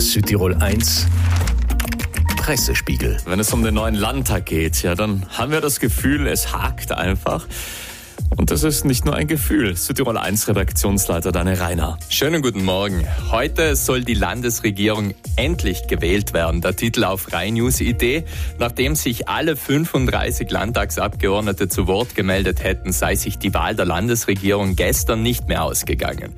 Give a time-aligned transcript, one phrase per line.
[0.00, 1.06] Südtirol 1
[2.36, 3.18] Pressespiegel.
[3.26, 6.92] Wenn es um den neuen Landtag geht, ja, dann haben wir das Gefühl, es hakt
[6.92, 7.46] einfach.
[8.38, 9.74] Und das ist nicht nur ein Gefühl.
[9.74, 11.98] Südtirol 1 Redaktionsleiter Daniel Reiner.
[12.08, 13.04] Schönen guten Morgen.
[13.32, 16.60] Heute soll die Landesregierung endlich gewählt werden.
[16.60, 18.22] Der Titel auf Rhein News Idee.
[18.60, 24.76] Nachdem sich alle 35 Landtagsabgeordnete zu Wort gemeldet hätten, sei sich die Wahl der Landesregierung
[24.76, 26.32] gestern nicht mehr ausgegangen.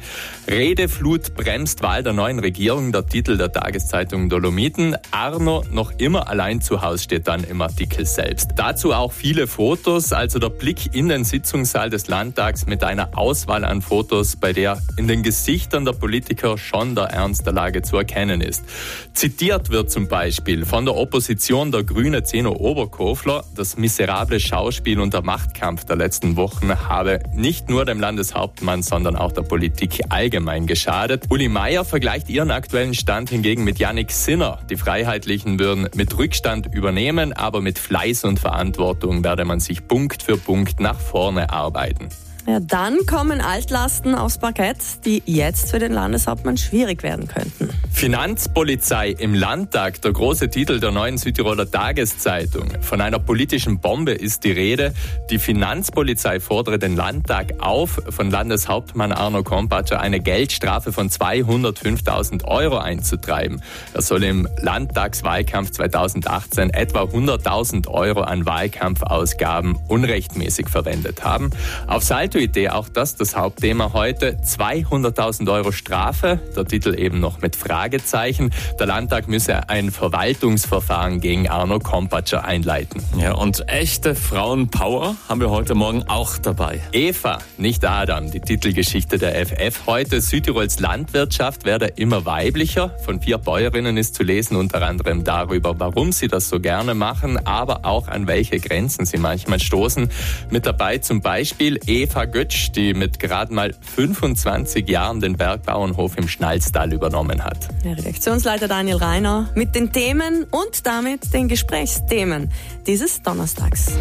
[0.48, 2.92] Redeflut bremst Wahl der neuen Regierung.
[2.92, 4.96] Der Titel der Tageszeitung Dolomiten.
[5.10, 8.52] Arno noch immer allein zu Hause steht dann im Artikel selbst.
[8.56, 13.64] Dazu auch viele Fotos, also der Blick in den Sitzungssaal Des Landtags mit einer Auswahl
[13.64, 17.96] an Fotos, bei der in den Gesichtern der Politiker schon der Ernst der Lage zu
[17.96, 18.64] erkennen ist.
[19.12, 25.14] Zitiert wird zum Beispiel von der Opposition der Grüne Zeno Oberkofler, das miserable Schauspiel und
[25.14, 30.66] der Machtkampf der letzten Wochen habe nicht nur dem Landeshauptmann, sondern auch der Politik allgemein
[30.66, 31.24] geschadet.
[31.30, 34.60] Uli Meier vergleicht ihren aktuellen Stand hingegen mit Yannick Sinner.
[34.70, 40.22] Die Freiheitlichen würden mit Rückstand übernehmen, aber mit Fleiß und Verantwortung werde man sich Punkt
[40.22, 42.08] für Punkt nach vorne arbeiten arbeiten.
[42.46, 47.70] Ja, dann kommen Altlasten aufs Parkett, die jetzt für den Landeshauptmann schwierig werden könnten.
[47.92, 52.72] Finanzpolizei im Landtag, der große Titel der neuen Südtiroler Tageszeitung.
[52.80, 54.94] Von einer politischen Bombe ist die Rede.
[55.28, 62.78] Die Finanzpolizei fordere den Landtag auf, von Landeshauptmann Arno Kompatscher eine Geldstrafe von 205.000 Euro
[62.78, 63.62] einzutreiben.
[63.92, 71.50] Er soll im Landtagswahlkampf 2018 etwa 100.000 Euro an Wahlkampfausgaben unrechtmäßig verwendet haben.
[71.86, 74.36] Auf Salto-Idee auch das das Hauptthema heute.
[74.44, 77.80] 200.000 Euro Strafe, der Titel eben noch mit Frage.
[77.80, 78.50] Fragezeichen.
[78.78, 83.02] Der Landtag müsse ein Verwaltungsverfahren gegen Arno Kompatscher einleiten.
[83.18, 86.80] Ja, und echte Frauenpower haben wir heute Morgen auch dabei.
[86.92, 89.86] Eva, nicht Adam, die Titelgeschichte der FF.
[89.86, 92.94] Heute Südtirols Landwirtschaft werde immer weiblicher.
[93.04, 97.44] Von vier Bäuerinnen ist zu lesen, unter anderem darüber, warum sie das so gerne machen,
[97.46, 100.10] aber auch an welche Grenzen sie manchmal stoßen.
[100.50, 106.28] Mit dabei zum Beispiel Eva Götsch, die mit gerade mal 25 Jahren den Bergbauernhof im
[106.28, 107.68] Schnalztal übernommen hat.
[107.84, 112.50] Der Redaktionsleiter Daniel Reiner mit den Themen und damit den Gesprächsthemen
[112.86, 113.92] dieses Donnerstags.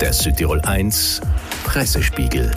[0.00, 1.20] Der Südtirol 1
[1.64, 2.50] Pressespiegel.